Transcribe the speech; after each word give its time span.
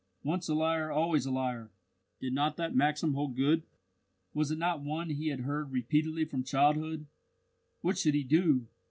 Once 0.23 0.49
a 0.49 0.55
liar 0.55 0.89
always 0.91 1.27
a 1.27 1.31
liar! 1.31 1.69
Did 2.19 2.33
not 2.33 2.57
that 2.57 2.75
maxim 2.75 3.13
hold 3.13 3.35
good? 3.35 3.61
Was 4.33 4.49
it 4.49 4.57
not 4.57 4.81
one 4.81 5.11
he 5.11 5.27
had 5.27 5.41
heard 5.41 5.71
repeatedly 5.71 6.25
from 6.25 6.43
childhood? 6.43 7.05
What 7.81 7.99
should 7.99 8.15
he 8.15 8.23
do? 8.23 8.65